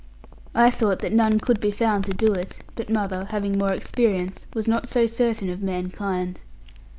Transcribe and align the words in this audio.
I 0.55 0.71
thought 0.71 0.97
that 1.03 1.13
none 1.13 1.37
could 1.39 1.59
be 1.59 1.69
found 1.69 2.05
to 2.05 2.13
do 2.15 2.33
it; 2.33 2.59
but 2.73 2.89
mother, 2.89 3.25
having 3.25 3.55
more 3.59 3.71
experience, 3.71 4.47
was 4.51 4.67
not 4.67 4.87
so 4.87 5.05
certain 5.05 5.51
of 5.51 5.61
mankind. 5.61 6.41